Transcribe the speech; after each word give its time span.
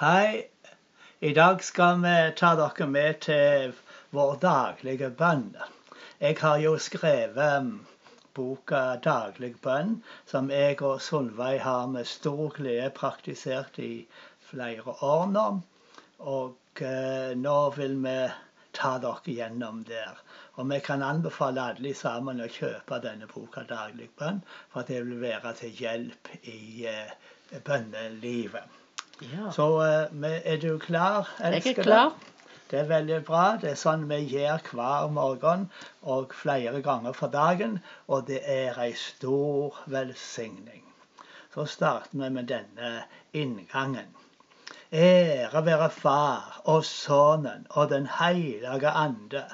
Hei. 0.00 0.48
I 1.20 1.32
dag 1.34 1.62
skal 1.64 1.96
vi 2.02 2.10
ta 2.40 2.48
dere 2.58 2.86
med 2.86 3.16
til 3.24 3.72
vår 4.14 4.36
daglige 4.44 5.08
bønn. 5.22 5.48
Jeg 6.20 6.36
har 6.38 6.60
jo 6.62 6.76
skrevet 6.84 7.72
boka 8.38 8.82
'Daglig 9.08 9.50
bønn', 9.66 9.98
som 10.34 10.52
jeg 10.54 10.78
og 10.90 11.02
Solveig 11.08 11.58
har 11.66 11.90
med 11.96 12.06
stor 12.12 12.54
glede 12.60 12.94
praktisert 13.00 13.82
i 13.88 14.06
flere 14.52 14.94
år 15.10 15.26
nå. 15.34 15.46
Og 16.36 16.86
eh, 16.92 17.34
nå 17.34 17.58
vil 17.80 17.98
vi 18.06 18.16
ta 18.80 18.96
dere 19.02 19.36
gjennom 19.42 19.84
der. 19.92 20.24
Og 20.54 20.70
vi 20.70 20.78
kan 20.78 21.02
anbefale 21.02 21.70
alle 21.72 21.98
sammen 22.06 22.46
å 22.46 22.52
kjøpe 22.60 23.02
denne 23.10 23.34
boka 23.34 23.66
'Daglig 23.66 24.12
bønn', 24.14 24.44
for 24.70 24.86
det 24.86 25.06
vil 25.08 25.24
være 25.26 25.58
til 25.64 25.86
hjelp 25.86 26.36
i 26.44 26.60
eh, 26.86 27.16
bønnelivet. 27.58 28.78
Ja. 29.22 29.50
Så 29.50 29.68
eh, 29.82 30.40
er 30.44 30.56
du 30.62 30.78
klar, 30.78 31.28
Jeg 31.40 31.66
er 31.66 31.82
klar. 31.82 32.12
Det 32.70 32.78
er 32.78 32.84
veldig 32.84 33.24
bra. 33.24 33.56
Det 33.60 33.70
er 33.70 33.78
sånn 33.80 34.04
vi 34.10 34.18
gjør 34.28 34.60
hver 34.70 35.08
morgen 35.12 35.70
og 36.02 36.34
flere 36.36 36.82
ganger 36.84 37.16
for 37.16 37.32
dagen. 37.32 37.78
Og 38.12 38.26
det 38.28 38.42
er 38.44 38.76
ei 38.84 38.92
stor 38.92 39.78
velsigning. 39.88 40.84
Så 41.54 41.64
starter 41.64 42.12
vi 42.12 42.28
med 42.30 42.50
denne 42.52 43.06
inngangen. 43.32 44.12
Ære 44.92 45.64
være 45.64 45.90
Far 45.90 46.60
og 46.64 46.84
Sønnen 46.84 47.66
og 47.70 47.90
Den 47.90 48.06
hellige 48.20 48.92
ande. 48.92 49.44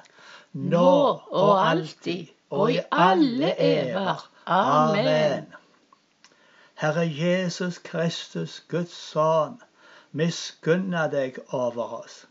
Nå 0.53 0.91
og 1.31 1.55
alltid 1.69 2.27
og 2.51 2.73
i 2.73 2.81
alle 2.91 3.55
ever. 3.59 4.31
Amen. 4.47 5.55
Herre 6.75 7.07
Jesus 7.07 7.79
Kristus, 7.79 8.63
Guds 8.69 8.95
sønn, 9.11 9.61
miskunna 10.13 11.09
deg 11.13 11.39
over 11.53 12.01
oss. 12.03 12.25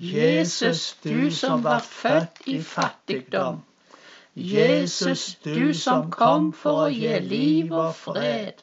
Jesus, 0.00 0.96
du 1.04 1.30
som 1.30 1.64
var 1.64 1.80
født 1.80 2.40
i 2.46 2.62
fattigdom. 2.62 3.60
Jesus, 4.34 5.34
du 5.44 5.74
som 5.74 6.10
kom 6.10 6.52
for 6.52 6.86
å 6.86 6.88
gi 6.88 7.18
liv 7.20 7.72
og 7.72 7.94
fred. 7.98 8.62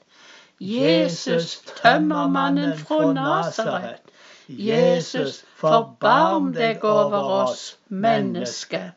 Jesus, 0.59 1.59
tømmermannen 1.77 2.77
fra 2.77 3.11
Nasaret. 3.13 4.01
Jesus, 4.47 5.43
forbarm 5.55 6.53
deg 6.55 6.83
over 6.85 7.29
oss 7.43 7.75
mennesker. 7.89 8.89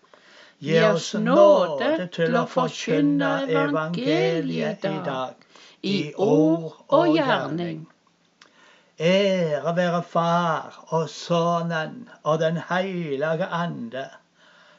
Gi 0.61 0.81
oss 0.85 1.13
nåde 1.15 2.09
til 2.13 2.37
å 2.37 2.47
forkynne 2.49 3.31
evangeliet 3.49 4.85
i 4.89 4.97
dag, 5.05 5.37
i 5.83 6.13
ord 6.17 6.85
og 6.89 7.15
gjerning. 7.15 7.89
Ære 9.01 9.77
være 9.77 10.03
Far 10.03 10.85
og 10.89 11.09
Sønnen 11.09 12.09
og 12.23 12.39
Den 12.39 12.59
hellige 12.69 13.47
ande, 13.47 14.09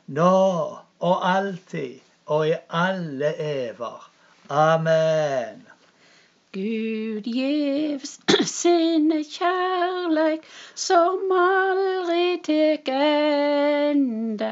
nå 0.07 0.77
og 0.99 1.29
alltid 1.35 1.99
og 2.25 2.47
i 2.47 2.53
alle 2.69 3.33
ever. 3.39 4.09
Amen. 4.49 5.67
Gud 6.53 7.23
gjev 7.23 8.01
sinne 8.59 9.21
kjærleik 9.23 10.43
som 10.75 11.31
aldri 11.31 12.25
tek 12.43 12.91
ende. 12.91 14.51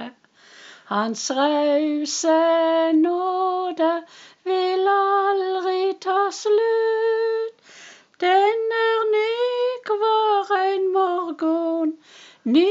Hans 0.89 1.25
rause 1.35 2.37
nåde 3.01 3.91
vil 4.49 4.87
aldri 4.91 5.93
ta 6.01 6.29
slutt. 6.31 7.59
Den 8.19 8.71
er 8.77 9.03
ny 9.11 9.27
hver 9.89 10.55
en 10.59 10.87
morgen, 10.93 11.93
ny 12.43 12.67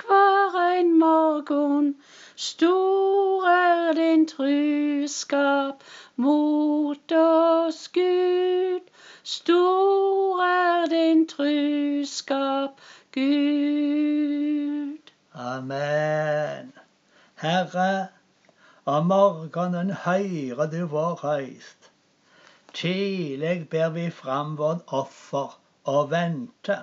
hver 0.00 0.58
en 0.78 0.98
morgen. 0.98 1.94
Stor 2.36 3.46
er 3.48 3.92
din 3.92 4.26
truskap 4.28 5.84
mot 6.16 7.12
oss, 7.12 7.88
Gud. 7.88 8.80
Stor 9.22 10.42
er 10.42 10.86
din 10.86 11.28
truskap, 11.28 12.80
Gud. 13.12 15.12
Amen. 15.34 16.72
Herre, 17.34 18.08
om 18.84 19.06
morgenen 19.08 19.90
høyre 20.04 20.66
du 20.72 20.84
vår 20.92 21.20
røyst. 21.24 21.90
Tidlig 22.74 23.68
ber 23.70 23.92
vi 23.94 24.10
fram 24.10 24.56
vårt 24.58 24.82
offer 24.86 25.54
og 25.84 26.10
venter. 26.10 26.82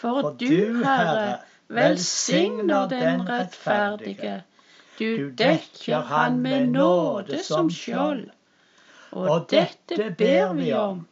For 0.00 0.30
du, 0.40 0.84
Herre, 0.84 1.40
velsigner 1.68 2.88
den 2.88 3.28
rettferdige. 3.28 4.42
Du 4.98 5.30
dekker 5.30 6.00
han 6.10 6.40
med 6.40 6.66
nåde 6.66 7.42
som 7.44 7.70
skjold. 7.70 8.28
Og 9.12 9.46
dette 9.50 10.10
ber 10.18 10.54
vi 10.54 10.72
om, 10.72 11.06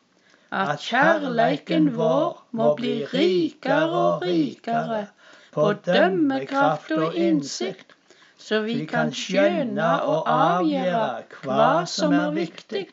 at 0.52 0.80
kjærleiken 0.80 1.90
vår 1.96 2.46
må 2.50 2.72
bli 2.78 2.94
rikere 3.12 4.00
og 4.00 4.22
rikere 4.22 5.06
på 5.52 5.72
dømmekraft 5.86 6.92
og 6.92 7.14
innsikt, 7.14 7.95
så 8.38 8.60
vi 8.60 8.84
kan 8.86 9.12
skjønne 9.14 9.88
og 10.02 10.28
avgjøre 10.30 11.22
hva 11.42 11.86
som 11.90 12.12
er 12.12 12.30
viktig, 12.36 12.86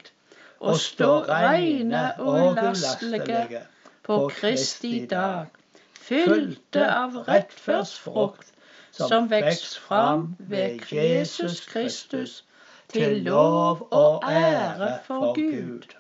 og 0.60 0.80
stå 0.80 1.10
reine 1.28 2.04
og 2.20 2.54
ulastelige 2.54 3.62
på 4.04 4.20
Kristi 4.36 5.06
dag, 5.12 5.52
fylte 6.00 6.88
av 6.88 7.20
rettferdsfrukt 7.28 8.54
som 8.94 9.30
vekst 9.32 9.78
fram 9.80 10.36
ved 10.40 10.80
Jesus 10.92 11.66
Kristus, 11.66 12.44
til 12.94 13.24
lov 13.26 13.88
og 13.92 14.24
ære 14.30 15.00
for 15.06 15.34
Gud. 15.34 15.96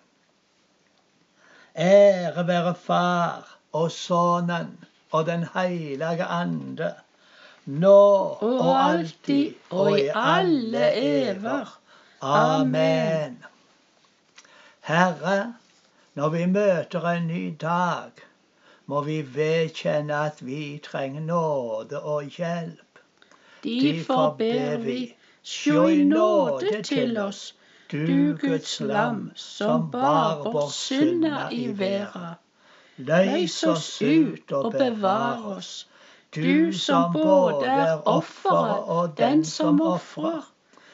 Ære 1.75 2.47
være 2.47 2.75
Far 2.75 3.57
og 3.71 3.91
Sønnen 3.91 4.77
og 5.11 5.25
Den 5.25 5.47
hellige 5.55 6.23
ande, 6.23 6.93
nå 7.66 8.00
og 8.41 8.69
alltid 8.84 9.53
og 9.69 10.00
i 10.00 10.09
alle 10.16 10.85
ever. 11.00 11.79
Amen. 12.22 13.44
Herre, 14.84 15.53
når 16.13 16.29
vi 16.29 16.46
møter 16.46 17.07
en 17.07 17.28
ny 17.28 17.56
dag, 17.62 18.12
må 18.85 19.01
vi 19.01 19.22
vedkjenne 19.35 20.16
at 20.28 20.46
vi 20.46 20.79
trenger 20.84 21.22
nåde 21.22 22.01
og 22.01 22.24
hjelp. 22.24 23.00
Derfor 23.63 24.35
ber 24.38 24.78
vi, 24.78 25.16
sjå 25.44 25.88
i 25.88 26.03
nåde 26.03 26.81
til 26.84 27.18
oss, 27.18 27.56
du 27.91 28.38
Guds 28.41 28.80
lam, 28.80 29.31
som 29.35 29.91
bar 29.91 30.44
vår 30.51 30.69
synder 30.69 31.50
i 31.51 31.68
verda. 31.80 32.35
Løs 32.97 33.63
oss 33.63 34.01
ut 34.01 34.51
og 34.51 34.72
bevar 34.74 35.47
oss, 35.56 35.88
du 36.35 36.73
som 36.73 37.13
både 37.13 37.66
er 37.66 38.07
offeret 38.09 38.89
og 38.95 39.17
den 39.17 39.45
som 39.45 39.81
ofrer, 39.81 40.41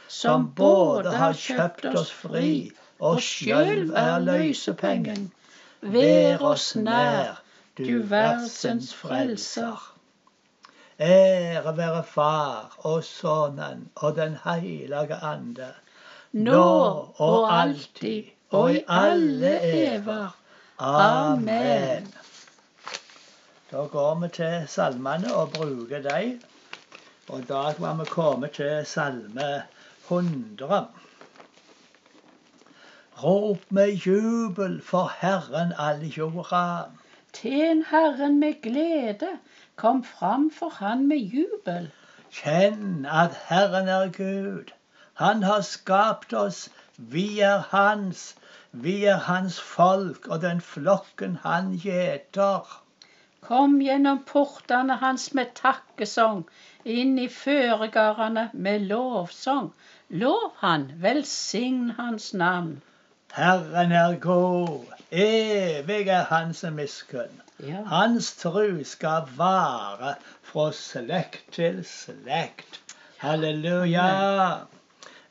som 0.07 0.50
både 0.55 1.11
har 1.11 1.33
kjøpt 1.33 1.85
oss 1.85 2.11
fri 2.11 2.72
og 3.00 3.22
sjøl 3.23 3.91
er 3.95 4.19
løsepengen. 4.19 5.29
Vær 5.81 6.44
oss 6.44 6.73
nær, 6.75 7.39
du 7.77 8.01
verdens 8.11 8.91
frelser. 8.95 9.79
Ære 11.00 11.77
være 11.77 12.03
Far 12.03 12.75
og 12.83 13.03
Sønnen 13.03 13.88
og 13.95 14.16
Den 14.16 14.35
hellige 14.44 15.16
ande, 15.16 15.71
Nå 16.31 16.66
og 17.16 17.61
alltid 17.61 18.23
og 18.51 18.73
i 18.73 18.81
alle 18.88 19.53
ever. 19.61 20.35
Amen. 20.79 22.07
Da 23.71 23.83
går 23.86 24.16
vi 24.19 24.27
til 24.33 24.63
salmene 24.68 25.36
og 25.36 25.51
bruker 25.54 26.01
dem. 26.01 26.42
Og 27.30 27.39
i 27.39 27.44
dag 27.50 27.75
var 27.77 27.94
vi 28.00 28.06
kommet 28.10 28.51
til 28.51 28.86
salme 28.86 29.50
100. 30.07 30.88
Rop 33.24 33.57
med 33.69 33.94
jubel 34.06 34.81
for 34.81 35.12
Herren 35.19 35.75
all 35.77 36.01
jorda. 36.18 36.89
Tjen 37.33 37.86
Herren 37.92 38.39
med 38.39 38.62
glede, 38.62 39.30
kom 39.75 40.04
fram 40.04 40.51
for 40.51 40.69
Han 40.69 41.07
med 41.07 41.18
jubel. 41.18 41.92
Kjenn 42.31 43.06
at 43.06 43.38
Herren 43.51 43.88
er 43.88 44.10
Gud. 44.18 44.74
Han 45.13 45.44
har 45.44 45.62
skapt 45.62 46.33
oss, 46.33 46.69
vi 46.98 47.39
er 47.39 47.57
Hans. 47.69 48.36
Vi 48.72 49.04
er 49.06 49.18
Hans 49.30 49.62
folk 49.62 50.27
og 50.27 50.42
den 50.42 50.62
flokken 50.62 51.38
Han 51.44 51.75
gjeter. 51.77 52.81
Kom 53.41 53.80
gjennom 53.81 54.19
portene 54.27 54.97
hans 55.01 55.30
med 55.33 55.53
takkesang, 55.57 56.44
inn 56.83 57.18
i 57.19 57.27
føregardene 57.31 58.50
med 58.53 58.88
lovsang. 58.91 59.71
Lov 60.09 60.51
han, 60.62 60.89
velsign 61.01 61.91
hans 61.97 62.33
navn. 62.33 62.81
Herren 63.33 63.91
er 63.91 64.18
god, 64.21 64.89
evig 65.12 66.07
er 66.07 66.25
hans 66.30 66.63
miskunn. 66.74 67.41
Ja. 67.59 67.83
Hans 67.91 68.31
tru 68.39 68.83
skal 68.83 69.27
vare 69.38 70.15
fra 70.51 70.69
slekt 70.74 71.51
til 71.56 71.83
slekt. 71.86 72.80
Halleluja. 73.19 74.65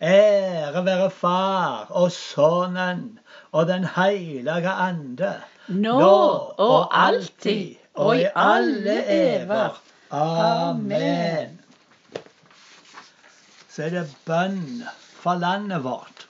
Ære 0.00 0.84
være 0.84 1.10
Far 1.10 1.86
og 1.90 2.12
Sønnen 2.12 3.18
og 3.52 3.66
Den 3.66 3.84
hellige 3.96 4.70
ande. 4.70 5.32
Nå 5.68 6.00
og 6.58 7.04
alltid 7.06 7.76
og 7.98 8.16
i 8.16 8.26
alle 8.34 8.96
ever. 9.12 9.80
Amen. 10.10 11.60
Så 13.68 13.82
er 13.82 13.90
det 13.90 14.06
bønn 14.26 14.84
for 15.18 15.34
landet 15.34 15.84
vårt. 15.84 16.28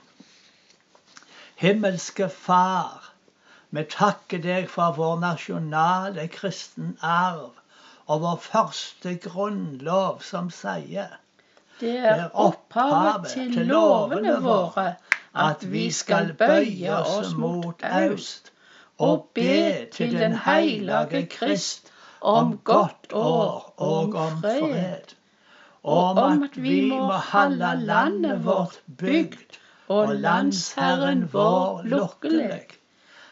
Himmelske 1.58 2.28
Far, 2.32 3.12
vi 3.70 3.84
takker 3.90 4.40
deg 4.42 4.68
for 4.72 4.96
vår 4.96 5.16
nasjonale 5.20 6.28
kristen 6.32 6.96
arv 7.04 7.52
og 8.08 8.20
vår 8.24 8.36
første 8.42 9.16
grunnlov 9.24 10.22
som 10.24 10.48
sier 10.54 11.18
Det 11.80 11.96
er 11.98 12.28
opphavet 12.32 13.34
til 13.34 13.68
lovene 13.68 14.38
våre 14.42 14.86
at 15.48 15.66
vi 15.72 15.90
skal 15.92 16.32
bøye 16.38 16.94
oss 16.96 17.34
mot 17.36 17.84
øst 17.84 18.52
og 18.98 19.28
be 19.34 19.86
til 19.92 20.18
den 20.18 20.36
heilage 20.44 21.26
Krist 21.26 21.92
om 22.20 22.58
godt 22.64 23.12
år 23.12 23.74
og 23.76 24.14
om 24.14 24.40
fred. 24.40 25.14
Og 25.82 26.10
om 26.10 26.42
at 26.42 26.62
vi 26.62 26.80
må 26.90 27.12
holde 27.12 27.80
landet 27.80 28.44
vårt 28.44 28.80
bygd 28.98 29.58
og 29.88 30.14
landsherren 30.16 31.28
vår 31.32 31.82
lukkelig. 31.84 32.66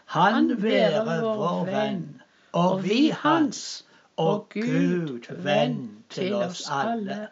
Han 0.06 0.62
være 0.62 1.20
vår 1.20 1.64
venn, 1.64 2.22
og 2.52 2.84
vi 2.84 3.08
hans, 3.22 3.84
og 4.16 4.46
Gud 4.54 5.26
venn 5.44 6.04
til 6.10 6.34
oss 6.34 6.62
alle. 6.72 7.26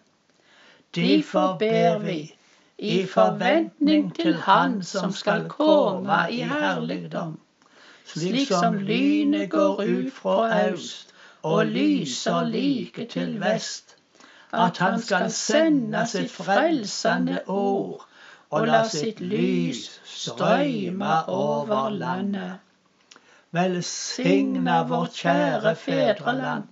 Derfor 0.95 1.57
ber 1.59 1.99
vi 1.99 2.35
i 2.79 3.07
forventning 3.07 4.15
til 4.15 4.35
Han 4.35 4.83
som 4.83 5.13
skal 5.13 5.49
komme 5.49 6.19
i 6.31 6.43
herligdom, 6.43 7.39
slik 8.05 8.49
som 8.49 8.79
lynet 8.79 9.51
går 9.51 9.83
ut 9.83 10.13
fra 10.13 10.71
øst 10.71 11.15
og 11.43 11.67
lyser 11.67 12.45
like 12.49 13.07
til 13.07 13.41
vest, 13.41 13.97
at 14.53 14.79
Han 14.79 15.03
skal 15.03 15.31
sende 15.31 16.07
sitt 16.07 16.31
frelsende 16.31 17.41
ord 17.47 18.07
og 18.51 18.67
la 18.67 18.85
sitt 18.89 19.21
lys 19.21 20.01
strømme 20.05 21.29
over 21.29 21.91
landet. 21.91 22.53
Velsigna 23.53 24.83
vårt 24.83 25.19
kjære 25.19 25.75
fedreland. 25.77 26.63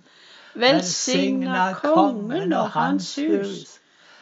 Velsigna 0.55 1.73
kongen 1.73 2.53
og 2.53 2.69
hans 2.71 3.15
hus. 3.15 3.79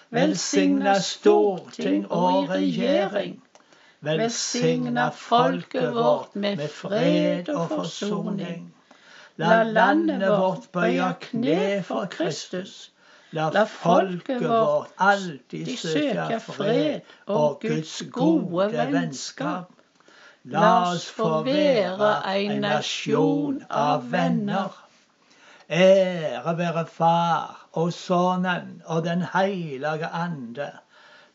Velsigna 0.09 0.99
storting 0.99 2.11
og 2.11 2.49
regjering. 2.49 3.41
Velsigna 4.01 5.11
folket 5.11 5.93
vårt 5.95 6.35
med 6.35 6.69
fred 6.69 7.49
og 7.49 7.67
forsoning. 7.69 8.73
La 9.37 9.63
landet 9.63 10.25
vårt 10.25 10.65
bøye 10.73 11.11
kne 11.21 11.83
for 11.85 12.09
Kristus. 12.09 12.91
La 13.31 13.63
folket 13.69 14.41
vårt 14.41 14.89
alltid 14.97 15.69
søke 15.77 16.39
fred 16.47 17.13
og 17.27 17.61
Guds 17.61 18.01
gode 18.11 18.71
vennskap. 18.73 19.69
La 20.43 20.67
oss 20.89 21.05
få 21.13 21.43
være 21.45 22.11
en 22.41 22.61
nasjon 22.65 23.61
av 23.69 24.09
venner. 24.11 24.73
Ære 25.69 26.57
være 26.57 26.87
Far 26.89 27.67
og 27.77 27.93
Sønnen 27.93 28.81
og 28.85 29.03
Den 29.05 29.21
hellige 29.33 30.09
ande, 30.09 30.71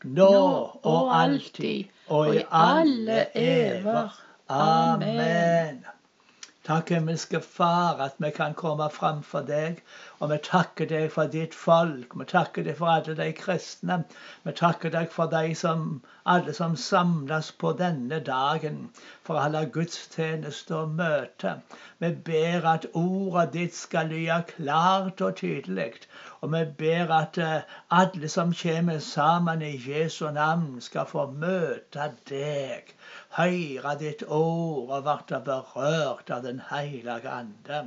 nå 0.03 0.31
og 0.83 1.21
alltid 1.21 1.85
og 2.07 2.35
i 2.35 2.41
alle 2.51 3.25
ever. 3.35 4.23
Amen. 4.49 5.85
Takk, 6.67 6.89
himmelske 6.89 7.39
Far, 7.41 8.01
at 8.01 8.15
vi 8.19 8.29
kan 8.35 8.53
komme 8.53 8.89
fram 8.91 9.21
for 9.23 9.45
deg. 9.49 9.77
Og 10.19 10.31
vi 10.31 10.37
takker 10.47 10.89
deg 10.89 11.05
for 11.13 11.31
ditt 11.35 11.53
folk. 11.55 12.15
Vi 12.19 12.25
takker 12.27 12.65
deg 12.65 12.75
for 12.79 12.91
alle 12.91 13.13
de 13.15 13.27
kristne. 13.37 13.97
Vi 14.43 14.53
takker 14.61 14.91
deg 14.95 15.07
for 15.13 15.31
de 15.31 15.53
som, 15.55 15.85
alle 16.25 16.55
som 16.57 16.75
samles 16.75 17.53
på 17.63 17.71
denne 17.79 18.19
dagen 18.31 18.81
for 19.23 19.37
å 19.37 19.45
holde 19.45 19.63
gudstjeneste 19.77 20.75
og 20.81 20.97
møte. 20.99 21.55
Vi 22.03 22.11
ber 22.31 22.67
at 22.73 22.89
ordet 22.91 23.53
ditt 23.55 23.79
skal 23.79 24.11
lyde 24.11 24.41
klart 24.51 25.23
og 25.23 25.39
tydelig. 25.39 25.93
Og 26.41 26.51
vi 26.51 26.65
ber 26.83 27.15
at 27.21 27.39
eh, 27.39 27.77
alle 28.01 28.27
som 28.35 28.51
kommer 28.51 28.99
sammen 28.99 29.63
i 29.63 29.77
Jesu 29.87 30.27
navn, 30.35 30.81
skal 30.83 31.07
få 31.15 31.29
møte 31.31 32.11
deg 32.27 32.91
høre 33.35 33.91
ditt 33.99 34.21
ord 34.35 34.91
og 34.97 35.07
bli 35.07 35.39
berørt 35.47 36.29
av 36.35 36.43
Den 36.45 36.61
hellige 36.69 37.33
ande. 37.37 37.79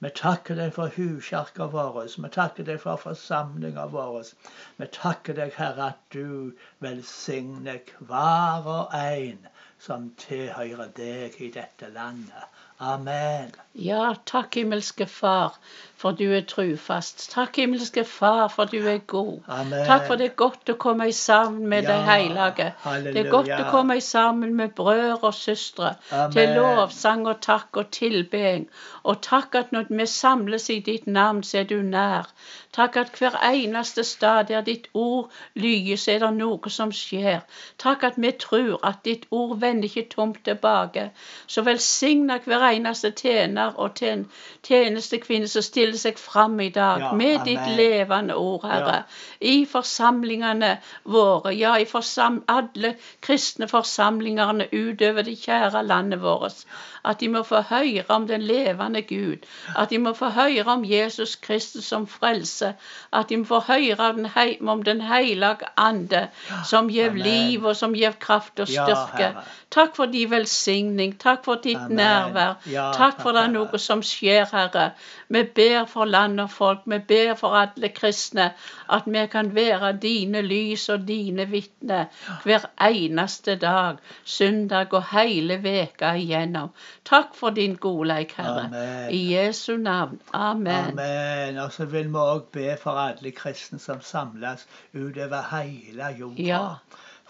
Vi 0.00 0.10
takker 0.20 0.58
deg 0.60 0.72
for 0.76 0.94
huskirka 0.96 1.66
vår. 1.74 1.98
Vi 2.24 2.30
takker 2.38 2.68
deg 2.70 2.80
for 2.84 3.02
forsamlinga 3.04 3.86
vår. 3.92 4.32
Vi 4.80 4.88
takker 4.98 5.36
deg, 5.40 5.52
Herre, 5.60 5.92
at 5.92 6.00
du 6.16 6.56
velsigner 6.86 7.84
hver 8.00 8.72
og 8.78 8.96
en 9.02 9.46
som 9.78 10.10
tilhører 10.18 10.88
deg 10.96 11.40
i 11.40 11.50
dette 11.54 11.90
landet. 11.94 12.46
Amen. 12.78 13.52
Ja, 13.72 14.14
takk, 14.28 14.54
himmelske 14.54 15.06
Far, 15.08 15.54
for 15.96 16.12
du 16.12 16.26
er 16.36 16.42
trufast. 16.44 17.22
Takk, 17.32 17.56
himmelske 17.56 18.04
Far, 18.04 18.50
for 18.52 18.68
du 18.68 18.76
er 18.84 18.98
god. 18.98 19.38
Amen. 19.48 19.86
Takk 19.86 20.04
for 20.08 20.20
det 20.20 20.26
er 20.30 20.34
godt 20.36 20.68
å 20.68 20.76
komme 20.80 21.06
sammen 21.16 21.70
med 21.72 21.88
Ja, 21.88 21.94
de 21.94 22.10
hellige. 22.10 22.66
Det 23.06 23.22
er 23.22 23.30
godt 23.32 23.52
å 23.56 23.70
komme 23.70 23.96
sammen 24.04 24.52
med 24.58 24.74
brødre 24.76 25.22
og 25.22 25.34
søstre 25.34 25.94
Amen. 26.10 26.34
til 26.36 26.52
lovsang 26.58 27.24
og 27.26 27.40
takk 27.40 27.80
og 27.80 27.90
tilbeding. 27.96 28.68
Og 29.04 29.22
takk 29.24 29.56
at 29.62 29.72
når 29.72 29.88
vi 29.88 30.06
samles 30.06 30.68
i 30.70 30.80
ditt 30.80 31.06
navn, 31.06 31.42
så 31.42 31.62
er 31.62 31.70
du 31.72 31.80
nær. 31.80 32.28
Takk 32.76 32.96
at 33.00 33.16
hver 33.16 33.40
eneste 33.40 34.04
stad 34.04 34.52
der 34.52 34.60
ditt 34.60 34.88
ord 34.92 35.32
lyder, 35.54 35.96
så 35.96 36.12
er 36.12 36.26
det 36.26 36.32
noe 36.36 36.70
som 36.70 36.92
skjer. 36.92 37.40
Takk 37.80 38.04
at 38.04 38.20
vi 38.20 38.32
tror 38.36 38.84
at 38.84 39.00
ditt 39.04 39.24
ord 39.30 39.62
vender 39.66 39.90
ikke 39.90 40.06
tomt 40.14 40.40
tilbake. 40.46 41.10
Så 41.46 41.62
velsigna 41.66 42.38
hver 42.44 42.68
eneste 42.70 43.10
tjener 43.18 43.74
og 43.76 43.94
tjen 44.00 44.26
tjenestekvinne 44.66 45.48
som 45.48 45.62
stiller 45.62 45.98
seg 46.00 46.18
fram 46.18 46.58
i 46.60 46.70
dag 46.74 47.00
Ja, 47.04 47.12
med 47.16 47.44
ditt 47.46 47.68
levende 47.78 48.34
ord, 48.36 48.64
Herre. 48.66 49.02
I 49.40 49.66
forsamlingene 49.70 50.76
våre, 51.04 51.52
ja, 51.54 51.76
i 51.78 51.86
forsam 51.86 52.40
alle 52.50 52.94
kristne 53.24 53.68
forsamlingene 53.70 54.68
utover 54.72 55.26
det 55.26 55.36
kjære 55.44 55.84
landet 55.86 56.22
vårt. 56.22 56.64
At 57.06 57.20
de 57.22 57.28
må 57.30 57.44
få 57.46 57.60
høre 57.68 58.02
om 58.10 58.26
den 58.26 58.42
levende 58.42 59.02
Gud. 59.06 59.44
At 59.78 59.90
de 59.90 59.98
må 60.02 60.12
få 60.18 60.32
høre 60.34 60.64
om 60.72 60.84
Jesus 60.84 61.36
Kristus 61.36 61.84
som 61.86 62.06
frelse. 62.10 62.72
At 63.12 63.28
de 63.30 63.36
må 63.36 63.46
få 63.52 63.60
høre 63.68 64.08
om 64.10 64.16
den, 64.16 64.26
hei, 64.34 64.56
om 64.60 64.82
den 64.82 65.00
hellige 65.06 65.70
ande, 65.76 66.24
som 66.66 66.90
gir 66.90 67.12
Amen. 67.12 67.22
liv 67.22 67.64
og 67.64 67.76
som 67.76 67.94
gir 67.94 68.16
kraft 68.20 68.58
og 68.60 68.68
Ja, 68.68 68.84
styrke. 68.88 69.30
Herre. 69.30 69.44
Takk 69.70 69.96
for 69.96 70.06
din 70.06 70.30
velsigning. 70.30 71.18
Takk 71.18 71.44
for 71.44 71.60
ditt 71.62 71.76
Amen. 71.76 71.96
nærvær. 71.96 72.54
Ja, 72.70 72.90
takk 72.94 73.20
for 73.22 73.34
det 73.36 73.42
er 73.42 73.52
noe 73.54 73.78
som 73.82 74.02
skjer, 74.02 74.46
Herre. 74.52 74.90
Vi 75.28 75.42
ber 75.56 75.86
for 75.90 76.04
land 76.04 76.40
og 76.40 76.50
folk. 76.50 76.84
Vi 76.86 76.98
ber 76.98 77.34
for 77.34 77.56
alle 77.58 77.90
kristne. 77.94 78.52
At 78.88 79.06
vi 79.06 79.26
kan 79.32 79.54
være 79.54 79.92
dine 80.02 80.42
lys 80.42 80.88
og 80.88 81.08
dine 81.08 81.48
vitner 81.50 82.06
hver 82.44 82.68
eneste 82.80 83.56
dag, 83.56 83.98
søndag 84.24 84.94
og 84.94 85.04
hele 85.10 85.58
veka 85.62 86.14
igjennom. 86.14 86.70
Takk 87.04 87.34
for 87.34 87.50
din 87.50 87.74
godleik, 87.74 88.36
Herre. 88.38 88.68
Amen. 88.70 89.10
I 89.10 89.34
Jesu 89.34 89.76
navn. 89.76 90.20
Amen. 90.32 90.98
Amen. 90.98 91.58
Og 91.58 91.72
så 91.72 91.84
vil 91.84 92.08
vi 92.08 92.22
òg 92.22 92.46
be 92.52 92.76
for 92.82 92.98
alle 93.08 93.34
kristne 93.34 93.78
som 93.82 94.00
samles 94.00 94.66
utover 94.94 95.42
hele 95.50 96.14
jorda. 96.18 96.42
Ja. 96.42 96.64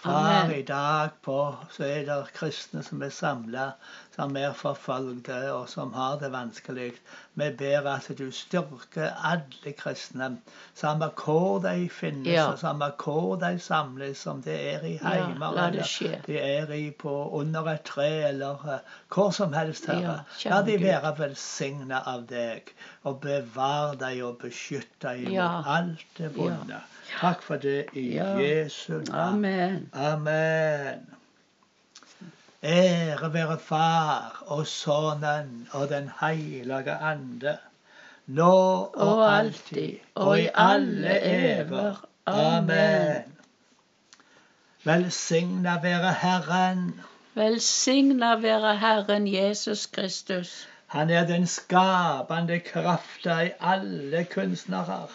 Far, 0.07 0.43
Amen. 0.45 0.55
i 0.55 0.61
dag 0.63 1.09
på 1.21 1.37
så 1.75 1.83
er 1.83 2.05
det 2.07 2.15
kristne 2.37 2.79
som 2.85 3.01
er 3.03 3.11
samla, 3.11 3.65
som 4.17 4.35
er 4.37 4.53
forfølgde 4.57 5.35
og 5.53 5.67
som 5.69 5.91
har 5.93 6.15
det 6.17 6.31
vanskelig. 6.33 6.91
Vi 7.37 7.49
ber 7.57 7.85
at 7.91 8.07
du 8.17 8.31
styrker 8.33 9.11
alle 9.29 9.73
kristne, 9.77 10.29
samme 10.75 11.09
hvor 11.23 11.59
de 11.61 11.89
finnes, 11.93 12.27
Ja. 12.33 12.47
og 12.51 12.57
samme 12.59 12.89
hvor 13.03 13.35
de 13.43 13.59
samles, 13.59 14.25
om 14.27 14.41
det 14.41 14.55
er 14.73 14.81
i 14.89 14.95
heimer 15.03 15.53
ja, 15.59 15.67
eller 15.67 15.83
skje. 15.85 16.21
de 16.27 16.39
er 16.39 16.71
i 16.73 16.89
på 16.91 17.13
under 17.41 17.69
et 17.75 17.81
tre 17.85 18.07
eller 18.31 18.57
uh, 18.65 18.79
hvor 19.13 19.29
som 19.31 19.53
helst, 19.53 19.85
Herre. 19.85 20.23
Ja, 20.45 20.49
La 20.49 20.61
de 20.65 20.79
være 20.81 21.13
velsigna 21.19 22.01
av 22.05 22.25
deg, 22.29 22.73
og 23.03 23.21
bevare 23.21 23.95
dem 24.01 24.25
og 24.25 24.37
beskytte 24.41 25.13
dem 25.13 25.31
Ja. 25.33 25.51
mot 25.57 25.65
alt 25.77 26.05
det 26.17 26.31
vonde. 26.37 26.81
Takk 27.21 27.41
for 27.41 27.55
det 27.57 27.85
i. 27.93 28.17
Jesu 28.17 28.93
navn. 28.93 29.45
Amen. 29.45 29.89
Amen. 29.93 31.16
Ære 32.63 33.33
være 33.33 33.59
Far 33.59 34.43
og 34.47 34.67
Sønnen 34.67 35.67
og 35.71 35.89
Den 35.89 36.11
hellige 36.21 36.91
ande, 36.91 37.57
nå 38.25 38.89
og 38.93 39.37
alltid 39.37 39.97
og 40.15 40.39
i 40.39 40.47
alle 40.53 41.19
ever. 41.21 42.05
Amen. 42.25 43.37
Velsigna 44.83 45.79
være 45.81 46.13
Herren. 46.13 47.01
Velsigna 47.35 48.35
være 48.35 48.77
Herren 48.77 49.27
Jesus 49.33 49.85
Kristus. 49.85 50.67
Han 50.87 51.09
er 51.09 51.27
den 51.27 51.47
skapende 51.47 52.59
krafta 52.59 53.39
i 53.39 53.51
alle 53.59 54.25
kunstnere. 54.33 55.07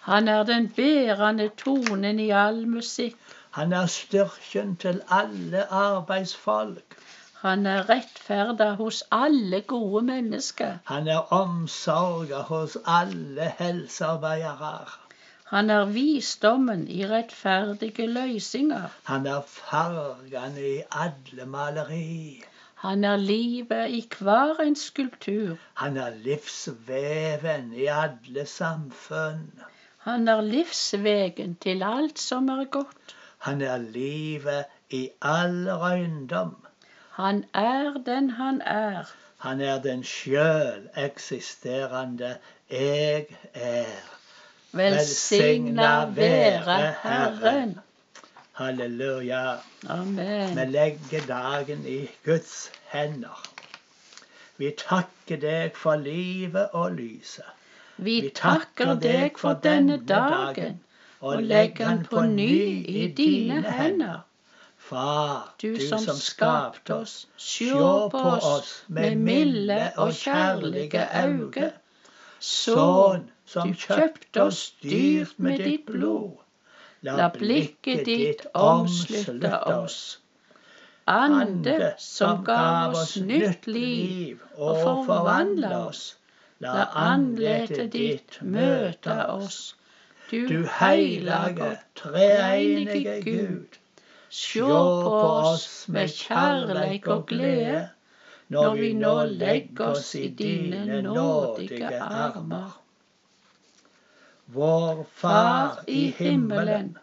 Han 0.00 0.28
er 0.28 0.42
den 0.42 0.68
bærende 0.68 1.50
tonen 1.56 2.20
i 2.20 2.30
all 2.30 2.68
musikk. 2.68 3.16
Han 3.50 3.72
er 3.72 3.86
styrken 3.86 4.76
til 4.76 5.02
alle 5.10 5.64
arbeidsfolk. 5.72 6.96
Han 7.40 7.66
er 7.66 7.88
rettferda 7.88 8.68
hos 8.78 9.02
alle 9.10 9.60
gode 9.60 10.02
mennesker. 10.02 10.78
Han 10.84 11.08
er 11.08 11.32
omsorga 11.32 12.42
hos 12.50 12.76
alle 12.86 13.52
helsearbeidere. 13.58 14.86
Han 15.50 15.70
er 15.70 15.84
visdommen 15.84 16.88
i 16.88 17.06
rettferdige 17.06 18.06
løsninger. 18.06 18.88
Han 19.04 19.26
er 19.26 19.40
fargene 19.46 20.66
i 20.68 20.82
alle 20.92 21.46
maleri. 21.46 22.42
Han 22.84 23.04
er 23.04 23.16
livet 23.16 23.90
i 23.90 24.04
hver 24.18 24.60
en 24.62 24.76
skulptur. 24.76 25.56
Han 25.74 25.96
er 25.96 26.10
livsveven 26.10 27.72
i 27.72 27.86
alle 27.86 28.46
samfunn. 28.46 29.50
Han 30.06 30.28
er 30.28 30.40
livsvegen 30.40 31.56
til 31.56 31.82
alt 31.82 32.18
som 32.18 32.48
er 32.48 32.64
godt. 32.64 33.16
Han 33.40 33.60
er 33.62 33.78
livet 33.78 34.64
i 34.90 35.08
all 35.22 35.68
røyndom. 35.82 36.56
Han 37.10 37.44
er 37.54 38.02
den 38.06 38.30
han 38.30 38.60
er. 38.60 39.04
Han 39.38 39.60
er 39.60 39.78
den 39.82 40.04
sjøl 40.04 40.88
eksisterende 40.96 42.36
jeg 42.70 43.26
er. 43.54 44.02
Velsigna 44.72 46.04
være 46.04 46.94
Herren. 47.02 47.78
Halleluja. 48.52 49.56
Amen. 49.88 50.56
Vi 50.56 50.64
legger 50.74 51.26
dagen 51.28 51.86
i 51.86 52.10
Guds 52.24 52.72
hender. 52.92 53.40
Vi 54.56 54.74
takker 54.76 55.40
deg 55.40 55.72
for 55.76 55.96
livet 55.96 56.68
og 56.76 56.92
lyset. 56.92 57.48
Vi 57.96 58.20
takker 58.34 58.94
deg 59.00 59.40
for 59.40 59.56
denne 59.64 59.96
dagen 60.04 60.80
og 61.20 61.42
legg 61.42 61.80
han 61.84 62.04
på 62.10 62.22
ny 62.26 62.54
i 62.88 63.06
dine 63.16 63.62
hender. 63.78 64.20
Far, 64.90 65.54
du 65.62 65.76
som 65.88 66.06
skapte 66.16 66.94
oss, 66.94 67.14
sjå 67.38 68.08
på 68.10 68.22
oss 68.52 68.70
med 68.88 69.16
milde 69.16 69.80
og 69.96 70.14
kjærlige 70.16 71.04
øyne. 71.24 71.72
Sønn, 72.40 73.28
som 73.46 73.74
kjøpte 73.74 74.42
oss 74.42 74.62
dyrt 74.82 75.36
med 75.38 75.60
ditt 75.62 75.84
blod. 75.86 76.40
La 77.06 77.28
blikket 77.32 78.06
ditt 78.08 78.46
omslutte 78.54 79.52
oss. 79.74 79.98
Ande 81.10 81.92
som 81.98 82.44
gav 82.44 82.96
oss 82.96 83.16
nytt 83.20 83.66
liv 83.66 84.40
og 84.56 85.04
forvandla 85.06 85.84
oss. 85.86 86.02
La 86.60 86.88
andletet 87.04 87.92
ditt 87.92 88.40
møte 88.42 89.16
oss. 89.26 89.60
Du 90.30 90.66
heilage, 90.78 91.78
treenige 91.96 93.22
Gud. 93.24 93.78
Sjå 94.30 94.74
på 95.02 95.22
oss 95.50 95.88
med 95.88 96.12
kjærleik 96.14 97.08
og 97.10 97.24
glede 97.26 97.88
når 98.54 98.76
vi 98.78 98.90
nå 98.98 99.14
legger 99.40 99.88
oss 99.96 100.14
i 100.14 100.28
dine 100.28 101.00
nådige 101.02 101.90
armer. 101.98 102.78
Vår 104.46 105.02
Far 105.14 105.82
i 105.88 106.14
himmelen. 106.18 106.96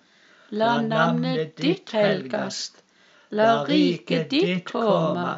La 0.49 0.79
navnet 0.81 1.57
ditt 1.59 1.91
helgast. 1.91 2.79
La 3.29 3.63
riket 3.67 4.31
ditt 4.31 4.71
komme. 4.71 5.29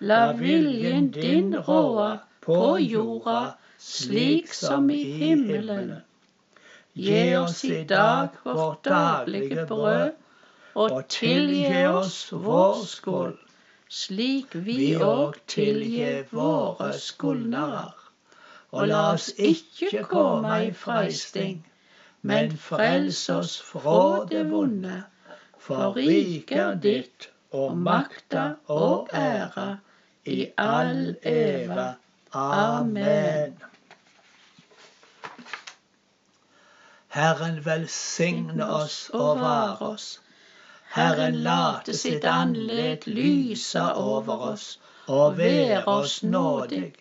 La 0.00 0.20
viljen 0.32 1.10
din 1.14 1.54
råde 1.54 2.12
på 2.42 2.62
jorda 2.82 3.40
slik 3.78 4.54
som 4.54 4.90
i 4.90 5.02
himmelen. 5.22 6.00
Gi 6.94 7.36
oss 7.36 7.64
i 7.64 7.84
dag 7.84 8.28
vårt 8.44 8.84
daglige 8.84 9.66
brød, 9.66 10.10
og 10.74 11.08
tilgi 11.08 11.84
oss 11.86 12.32
vår 12.32 12.82
skyld, 12.92 13.38
slik 13.88 14.56
vi 14.66 14.96
òg 14.98 15.38
tilgir 15.46 16.24
våre 16.32 16.90
skyldnere. 16.98 17.92
Og 18.72 18.88
la 18.90 19.04
oss 19.12 19.30
ikke 19.38 20.02
komme 20.10 20.58
i 20.66 20.72
freisting, 20.72 21.62
men 22.22 22.58
frels 22.58 23.22
oss 23.30 23.56
fra 23.70 24.26
det 24.30 24.44
vonde. 24.50 25.02
For 25.58 25.94
riket 25.94 26.58
er 26.58 26.74
ditt, 26.74 27.30
og 27.52 27.76
makta 27.78 28.54
og 28.66 29.08
æra 29.14 29.76
i 30.26 30.46
all 30.58 31.16
eva. 31.22 31.92
Amen. 32.34 33.69
Herren 37.10 37.64
velsigne 37.64 38.66
oss 38.72 39.10
og 39.12 39.40
vare 39.40 39.86
oss. 39.94 40.20
Herren 40.94 41.40
late 41.42 41.94
sitt 41.94 42.24
andlet 42.24 43.06
lyse 43.06 43.82
over 43.94 44.44
oss 44.52 44.66
og 45.06 45.38
være 45.38 45.84
oss 45.88 46.22
nådig. 46.22 46.92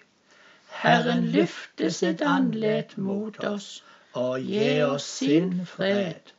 Herren 0.81 1.27
løfte 1.35 1.91
sitt 1.91 2.21
andlet 2.21 2.97
mot 2.97 3.37
oss 3.43 3.83
og 4.13 4.41
gi 4.41 4.81
oss 4.81 5.05
sin 5.19 5.65
fred. 5.65 6.33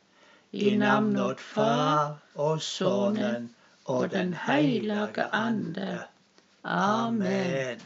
I 0.51 0.75
navnet 0.75 1.39
Far 1.39 2.17
og 2.35 2.61
Sønnen 2.61 3.49
og 3.85 4.11
Den 4.11 4.33
hellige 4.33 5.29
ande. 5.31 6.03
Amen. 6.63 7.79